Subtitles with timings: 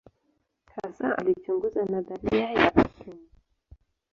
[0.75, 3.29] Hasa alichunguza nadharia ya atomu.